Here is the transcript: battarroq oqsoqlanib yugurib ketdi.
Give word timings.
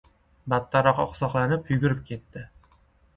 battarroq 0.53 1.01
oqsoqlanib 1.03 1.69
yugurib 1.73 1.99
ketdi. 2.09 2.43